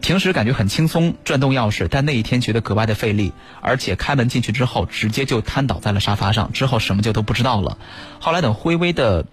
[0.00, 3.32] 平时感觉很轻松，转动钥匙，但那一天觉得格外的费力。
[3.60, 7.76] 而且开门进去之后，直接就瘫倒在了沙发上，之后什么就都不知道了。
[8.18, 9.26] 后来等微微的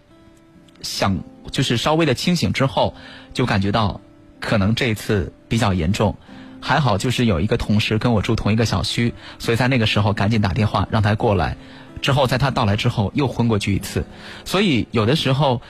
[0.81, 2.93] 想，就是稍微的清醒之后，
[3.33, 4.01] 就感觉到
[4.39, 6.17] 可能这一次比较严重。
[6.61, 11.57] 还好，就是有一个同事跟我住同一个小区，所以在那个时候赶紧打电话让他过来。
[12.01, 14.05] 之后在他到来之后又昏过去一次，
[14.45, 15.61] 所以有的时候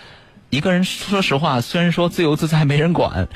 [0.49, 3.27] 一个人说实话，虽然说自由自在没人管，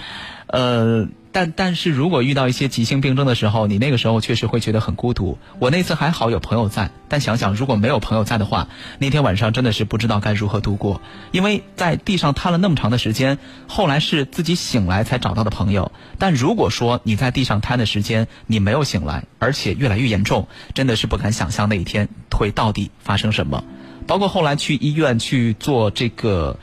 [0.47, 1.07] 呃。
[1.35, 5.37] 但但是如果遇到一些急性病症的时候，你那个时候确实会觉得很孤独。
[5.59, 8.69] 我那次还好有朋友在，但想想如果没有朋友在的话，
[8.99, 11.01] 那天晚上真的是不知道该如何度过。
[11.33, 15.91] 因为在地上瘫了那么长的时间，后来是自己醒来才找到的朋友。
[16.17, 23.61] 但如果说你在地上瘫的时间你没有醒来，而且越来越严重，真的是不敢想象那一天会到底发生什么。
[24.07, 26.57] 包括后来去医院去做这个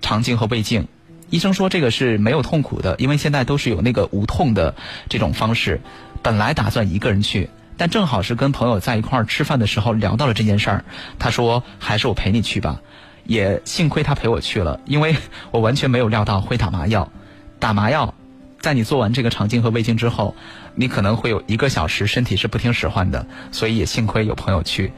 [0.00, 0.88] 肠镜和胃镜。
[1.30, 4.74] 医生说这个是没有痛苦的，因为现在都是有那个无痛的
[5.08, 5.80] 这种方式。
[6.22, 10.84] 本来打算一个人去，但正好是跟朋友在一块儿吃饭的时候聊到了这件事儿。
[11.18, 12.80] 他说还是我陪你去吧，
[13.24, 15.16] 也幸亏他陪我去了，因为
[15.50, 17.10] 我完全没有料到会打麻药。
[17.58, 18.14] 打麻药，
[18.60, 20.34] 在你做完这个肠镜和胃镜之后，
[20.74, 24.92] 你可能会有一个小时身体是不听使唤的，所以也幸亏有朋友去。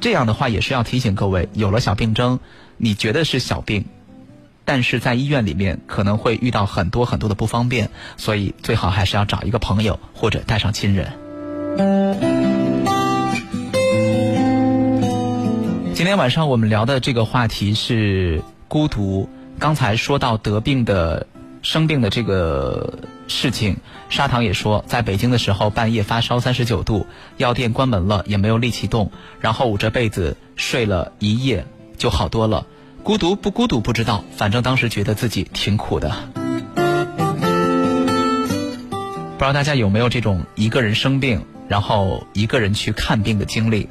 [0.00, 2.40] 这样的话也是要提醒各位，有了小病征，
[2.78, 3.84] 你觉得是小病。
[4.64, 11.12] 但是在医院里面可能会遇到很多很多的不方便，所以最好还是要找一个朋友或者带上亲人。
[15.94, 19.28] 今天晚上我们聊的这个话题是孤独。
[19.58, 21.26] 刚才说到得病的、
[21.62, 22.98] 生病的这个
[23.28, 23.76] 事情，
[24.10, 27.06] 砂糖也说，在北京的时候半夜发烧三十九度，
[27.36, 31.64] 药店关门了也没有力气动，然后捂着被子睡了一夜
[31.96, 32.66] 就好多了。
[33.04, 36.10] 孤独不孤独不知道，反正当时觉得自己挺苦的。
[39.36, 43.90] 不知道大家有没有这种一个人生病，然后一个人去看病的经历？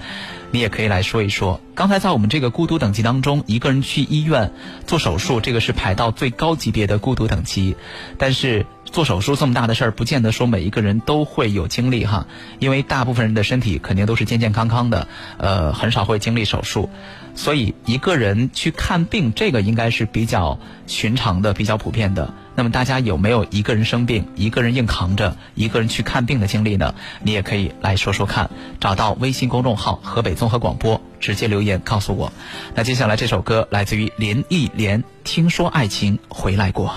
[0.49, 1.61] 你也可以来说一说。
[1.76, 4.51] 刚才在我们这个孤独等级当中，一个人去医院
[4.88, 7.76] 做手术，这个是排到最高级别的孤独等级。
[8.18, 12.26] 但是做手术这么大的事儿，不见得说每一个人都会有经历哈，
[12.57, 15.07] 因为大部分人的身体肯定都是健健康康的，
[15.38, 16.89] 呃，很少会经历手术。
[17.36, 20.57] 所以一个人去看病，这个应该是比较
[20.88, 22.34] 寻常的、比较普遍的。
[22.55, 26.93] 那么大家有没有一个人生病、一个人硬扛着、一个人去看病的经历呢？
[27.23, 28.49] 你也可以来说说看。
[28.79, 32.31] 找到微信公众号“河北综合广播”，直接留言告诉我。
[32.75, 36.93] 那接下来这首歌来自于林忆莲，《听说爱情回来过》。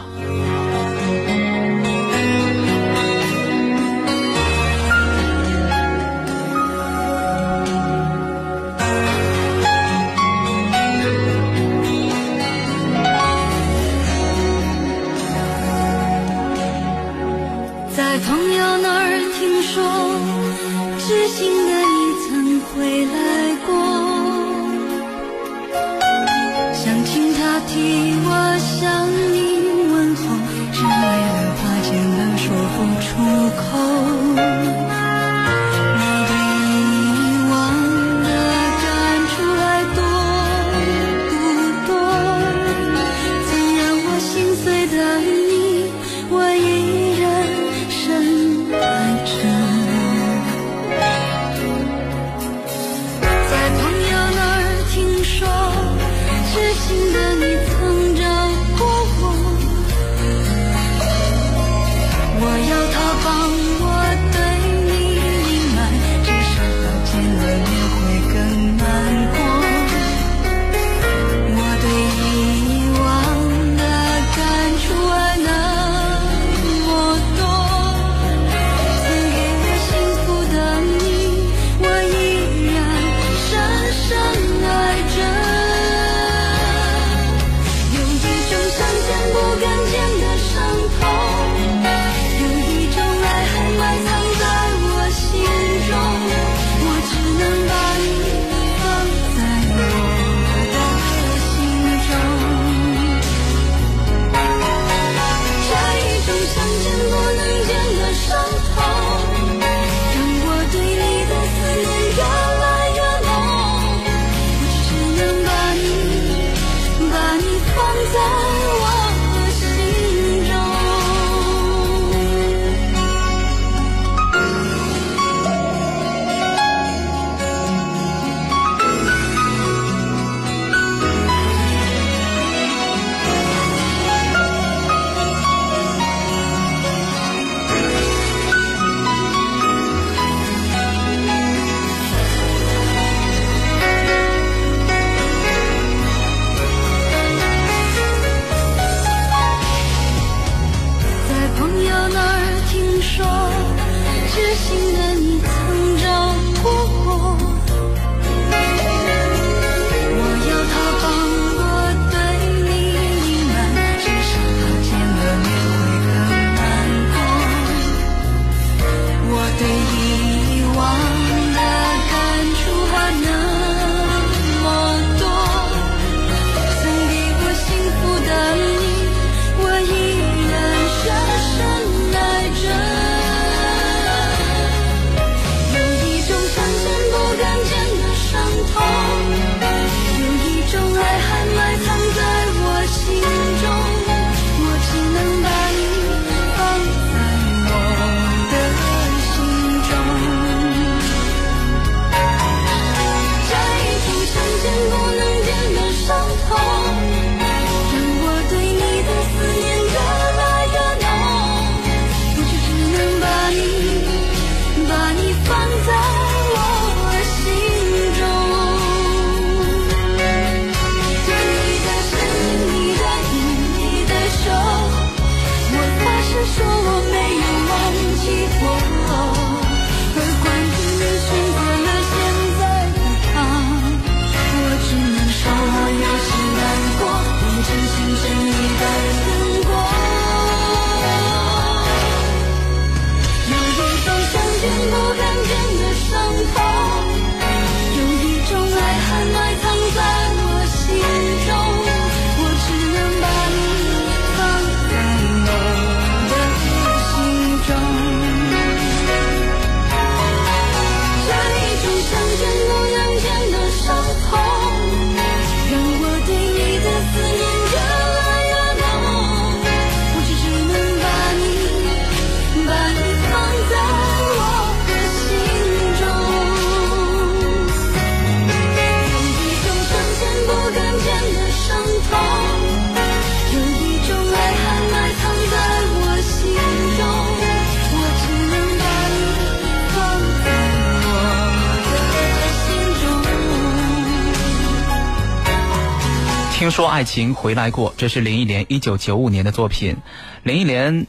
[296.76, 299.96] 说爱情回来过，这是林忆莲一九九五年的作品。
[300.42, 301.06] 林忆莲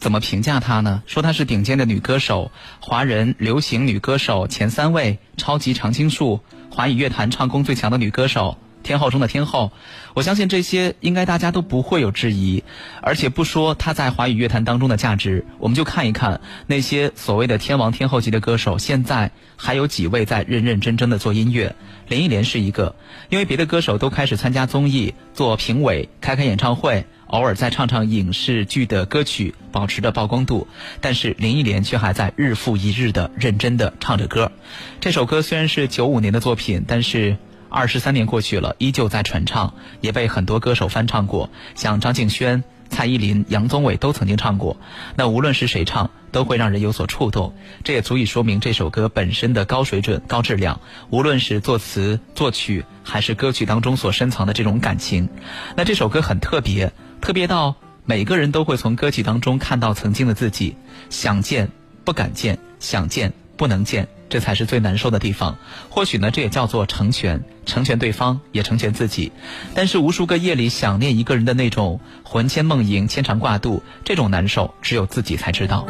[0.00, 1.04] 怎么评价她呢？
[1.06, 2.50] 说她是顶尖的女歌手，
[2.80, 6.40] 华人流行女歌手前三位，超级常青树，
[6.72, 8.58] 华语乐坛唱功最强的女歌手。
[8.86, 9.72] 天后中的天后，
[10.14, 12.62] 我相信这些应该大家都不会有质疑。
[13.02, 21.74] 而且不说他在华语乐坛当中的价值，我们就看一看那些所谓的天王天后级的歌手，现在还有几位在认认真真的做音乐？
[22.08, 22.94] 林忆莲是一个，
[23.28, 30.68] 因为别的歌手都开始参加综艺、做评委、开开演唱会，偶尔再唱唱影视剧的歌曲，保持着曝光度。
[31.00, 34.52] 但是林忆莲却还在日复一日的认真的唱着歌。
[35.00, 37.36] 这首歌虽然是九五年的作品，但是。
[37.76, 44.78] 二十三年过去了，依旧在传唱，也被很多歌手翻唱过，像张敬轩、蔡依林、杨宗纬都曾经唱过。
[45.14, 47.54] 那无论是谁唱，都会让人有所触动。
[47.84, 50.80] 这也足以说明这首歌本身的高水准、高质量。
[51.10, 55.28] 无论是作词、作曲，还是歌曲当中所深藏的这种感情，
[55.76, 57.74] 那这首歌很特别，特别到
[58.06, 60.74] 每个人都会从歌曲当中看到曾经的自己，
[61.10, 61.70] 想见
[62.06, 64.08] 不敢见，想见不能见。
[64.28, 65.56] 这才是最难受的地方。
[65.88, 69.30] 或许呢，这也叫做成全，成全对方，也成全自己。
[69.72, 75.86] 但是无数个夜里想念一个人的那种魂牵梦萦、牵肠挂肚，这种难受只有自己才知道。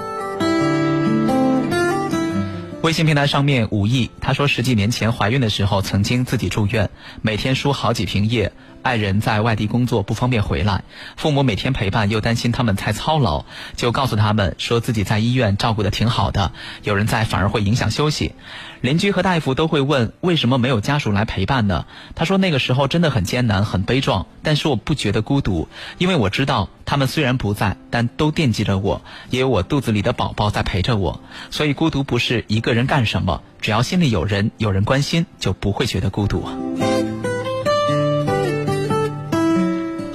[2.82, 6.90] 微信平台上面，武艺他说，十几年前怀孕的时候，曾经自己住院，
[7.22, 8.52] 每天输好几瓶液。
[8.87, 10.84] 爱人在外地工作不方便回来，
[11.16, 16.53] 父母每天陪伴又担心他们太操劳，就告诉他们说自己在医院照顾的挺好的，
[16.84, 18.37] 有人在反而会影响休息。
[18.82, 21.84] 邻居和大夫都会问为什么没有家属来陪伴呢？
[22.14, 25.66] 他说那个时候真的很艰难很悲壮，但是我不觉得孤独，
[25.99, 31.20] 因为我知道他们虽然不在，但都惦记着我，也有我肚子里的宝宝在陪着我，
[31.51, 36.45] 所以孤独不是一个人干什么，只要心里有人有人关心，就不会觉得孤独。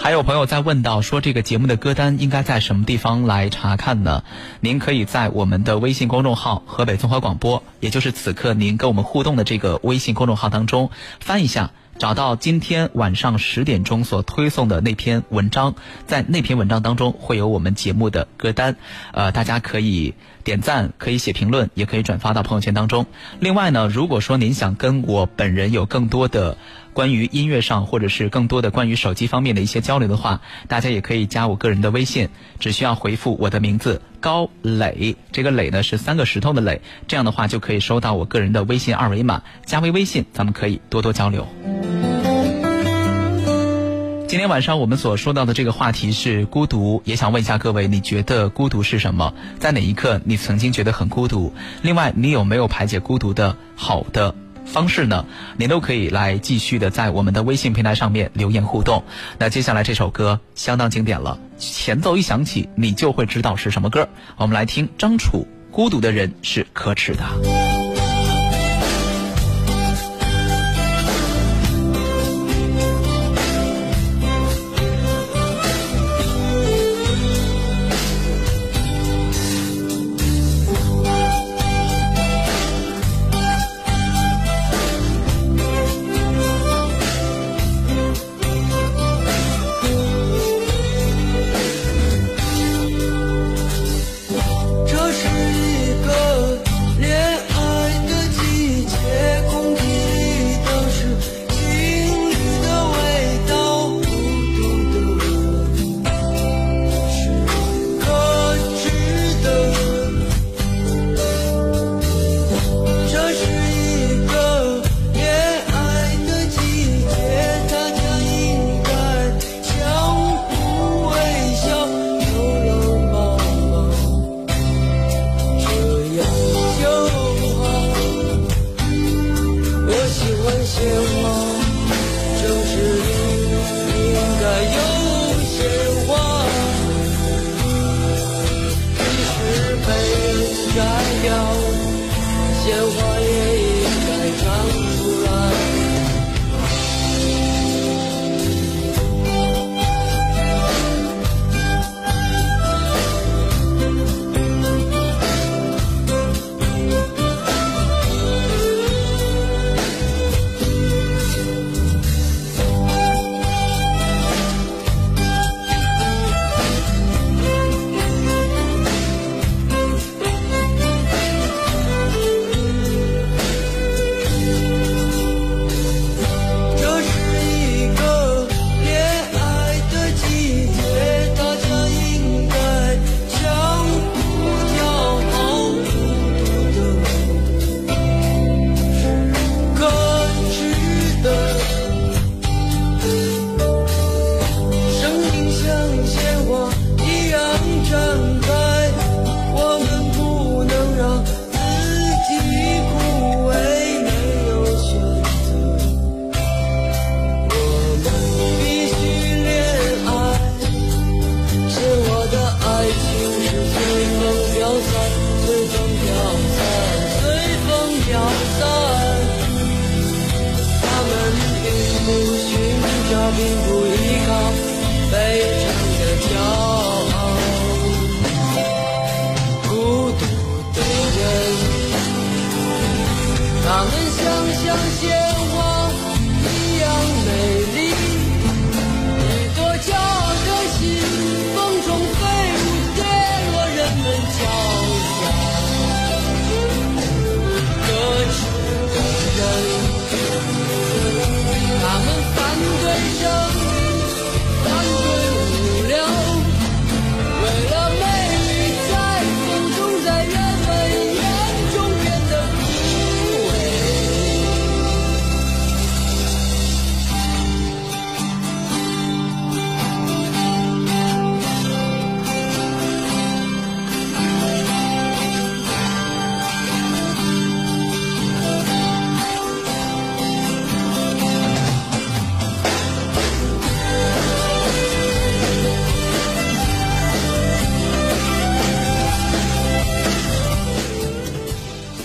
[0.03, 4.23] 还有朋友在问到说，这个节目的歌单应该在什么地方来查看呢？
[4.59, 10.89] 您可以在我们的微信公众号“河北综合广播”，也就是此刻您跟我们互动的这个微信公众号当中
[11.19, 11.69] 翻一下。
[11.99, 15.75] 找到今天晚上十点钟所推送的那篇文章，
[16.07, 18.77] 在那篇文章当中会有我们节目的歌单，
[19.11, 23.05] 呃，大家可以点赞，可以写评论，也可以转发到朋友圈当中。
[23.39, 26.57] 另外呢，如果说您想跟我本人有更多的
[26.93, 32.29] 关于音乐上，或者是更多的关于手机方面的一些交流的话，大家也可以加我个人的微信，
[32.59, 41.47] 只需要回复我的名字高磊，这个磊呢是三个石头的磊，这样的话就可以收到我个人的微信二维码，加为微信，咱们可以多多交流。
[44.27, 49.33] 今天晚上我们所说到的这个话题是孤独，也想问一下各位，你觉得孤独是什么？
[49.59, 51.53] 在哪一刻你曾经觉得很孤独？
[51.81, 54.33] 另外，你有没有排解孤独的好的
[54.65, 55.25] 方式呢？
[55.57, 59.03] 您都可以来继续的在我们的微信平台上面留言互动。
[59.37, 64.07] 那接下来这首歌相当经典了，前奏一响起，你就会知道是什么歌。
[64.37, 67.23] 我们来听张楚，《孤独的人是可耻的》。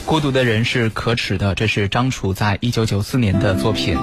[0.07, 3.99] 孤独的人是可耻的，这是张楚在一九九四年的作品。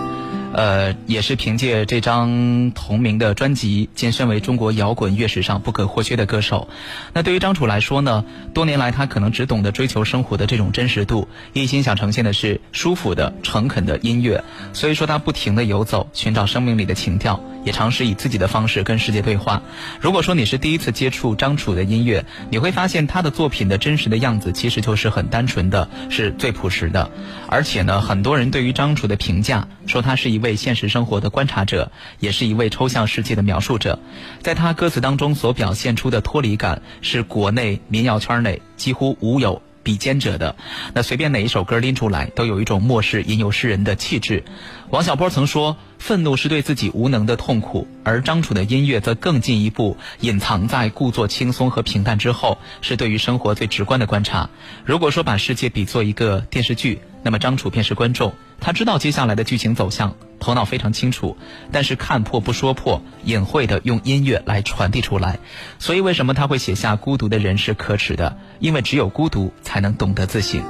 [0.53, 6.67] 呃，也是凭借这张同名的专辑，晋升为中国摇滚乐史上不可或缺的歌手。
[7.11, 8.23] 那对于张楚来说呢，
[8.53, 14.43] 多年来他可能只懂得追求生活的这种真实度，一心想呈现的是舒服的、诚恳的音乐。
[14.73, 19.59] 所以说，他不停的游走，寻找生命里的情调，也尝试以自己的方式跟世界对话。
[19.99, 27.09] 如果说你是第一次接触张楚的音乐，你会发现他的作品的真实的样子其实就是很单纯的，是最朴实的。
[27.47, 30.42] 而且呢，很多人对于张楚的评价说他是一。
[30.43, 33.97] 位现实生活的观察者，也是一位抽象世界的描述者。
[34.41, 40.55] 在他歌词当中所表现出的脱离感，是国内民谣圈内几乎无有比肩者的。
[40.93, 44.43] 那随便哪一首歌拎出来，都有一种末世吟游诗人的气质。
[44.91, 54.47] 王小波曾说：“愤怒是对自己无能的痛苦。”而张楚的音乐则更进一步，隐藏在故作轻松和平淡之后，是对于生活最直观的观察。
[54.85, 58.33] 如果说把世界比作一个电视剧，那么张楚便是观众。
[58.59, 61.35] 他知道接下来的剧情走向，头脑非常清楚，
[61.71, 65.39] 但是看破不说破，隐晦的用音乐来传递出来。
[65.79, 68.37] 所以为什么他会写下“孤独的人是可耻的”？
[68.59, 70.61] 因为只有孤独才能懂得自省。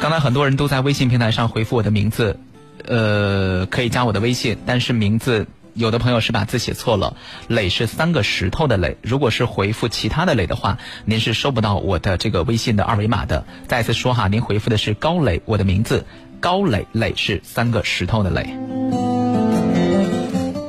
[0.00, 2.38] 刚才很多人都在微信平台上回复我的名字，
[2.86, 5.46] 呃，可以加我的微信，但是名字。
[5.80, 7.16] 有的朋友是把字写错了，
[7.48, 8.98] 磊是三个石头的磊。
[9.02, 10.76] 如果是回复其他的磊的话，
[11.06, 13.46] 您是收不到我的这个微信的二维码的。
[13.66, 16.04] 再次说哈，您回复的是高磊，我的名字
[16.38, 18.54] 高磊，磊是三个石头的磊。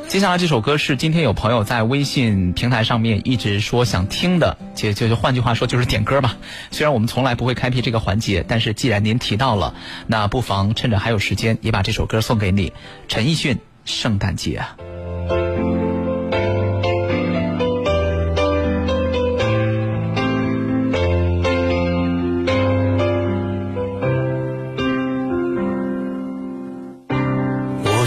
[0.07, 6.37] 接下来这首歌是今天有朋友在微信平台上面一直说想听的，就就就换句话说就是点歌吧。
[6.71, 9.73] 虽然我们从来不会开辟这个环节，但是既然您提到了，
[10.07, 12.73] 那不妨趁着还有时间，也把这首歌送给你。
[13.07, 13.55] 陈奕迅
[13.85, 14.61] 《圣诞节》。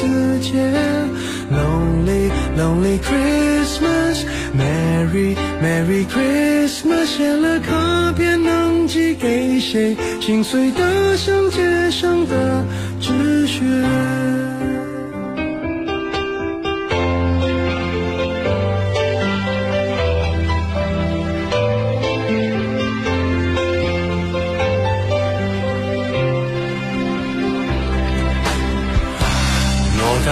[0.00, 0.56] 世界。
[1.50, 4.24] Lonely, lonely Christmas,
[4.56, 7.06] Merry, Merry Christmas。
[7.06, 9.96] 写了卡片能寄给谁？
[10.20, 12.64] 心碎的像街上的
[12.98, 13.60] 纸屑。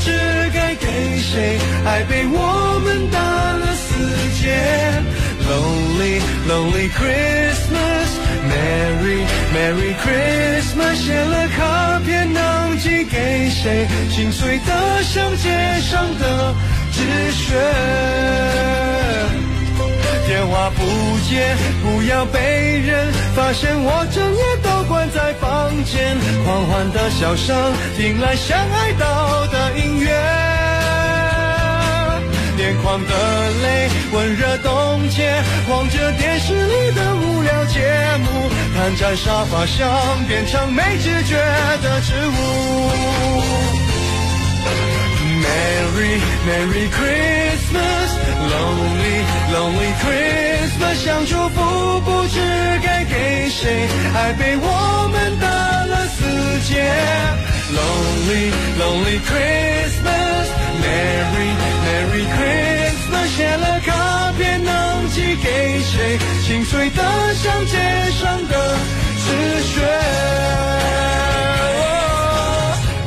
[0.00, 0.10] 知
[0.52, 1.58] 该给谁？
[1.84, 4.06] 爱被我们打了死
[4.40, 4.48] 结。
[5.48, 9.24] Lonely Lonely Christmas，Merry
[9.54, 13.86] Merry Christmas，写了卡片能寄给谁？
[14.10, 16.54] 心碎的像街上的
[16.92, 17.56] 纸屑。
[20.30, 20.84] 电话不
[21.28, 26.16] 接，不要被人发现我整夜都关在房间。
[26.44, 30.06] 狂欢的笑声，听来像爱到的音乐。
[32.58, 33.10] 眼眶的
[33.60, 37.80] 泪，温热冻结，望着电视里的无聊节
[38.22, 41.34] 目，瘫在沙发上，变成没知觉
[41.82, 42.30] 的植物。
[45.42, 47.49] Merry Merry Christmas
[48.48, 49.18] Lonely
[49.52, 52.40] lonely Christmas，想祝福不知
[52.82, 53.86] 该给谁？
[54.14, 55.46] 爱被我们打
[55.84, 56.24] 了死
[56.68, 56.82] 结。
[57.70, 61.50] Lonely Lonely Christmas，Merry
[61.84, 66.18] Merry Christmas，写了卡片能寄给谁？
[66.42, 67.76] 心碎的像街
[68.20, 68.78] 上的
[69.24, 69.74] 纸屑。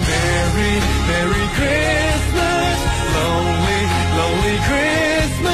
[0.05, 0.73] Merry
[1.09, 3.81] Merry Christmas，Lonely
[4.17, 5.02] Lonely Christmas，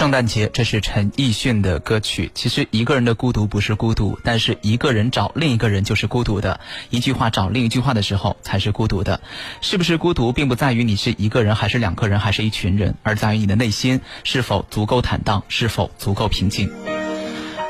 [0.00, 2.30] 圣诞节，这是陈奕迅的歌曲。
[2.34, 6.58] 其实一个人的孤独不是孤独，但是一个人找另一个人就是孤独的。
[6.88, 9.20] 一句话找另一句话的时候才是孤独的。
[9.60, 16.70] 是不是孤独，并不在于你是一个人还是两个人还是一群人，而在于你的内心是否足够坦荡，是否足够平静。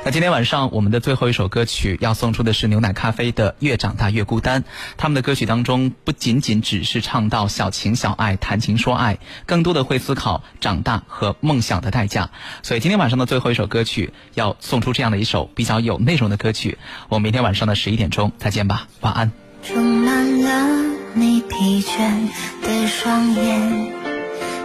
[0.03, 4.63] 那今天晚上我们的最后一首歌曲要送出的是牛奶咖啡的《越长大越孤单》。
[4.97, 12.31] 他们的歌曲当中不仅仅只是唱到小情小爱、谈情说爱，更多的会思考长大和梦想的代价。
[12.63, 16.79] 所以今天晚上的最后一首歌曲要送出这样的一首比较有内容的歌曲。
[17.11, 19.31] 我们明天晚上的十一点钟再见吧，晚安。
[19.63, 22.27] 充满了你疲倦
[22.63, 23.93] 的双眼，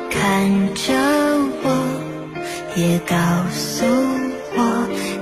[0.09, 0.93] 看着
[1.61, 3.15] 我，也告
[3.51, 3.85] 诉
[4.55, 4.87] 我，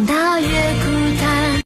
[0.00, 0.81] 大月